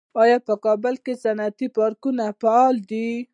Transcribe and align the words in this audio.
آیا 0.21 0.37
په 0.47 0.53
کابل 0.65 0.95
کې 1.03 1.13
صنعتي 1.23 1.67
پارکونه 1.77 2.23
فعال 2.41 2.75
دي؟ 2.89 3.09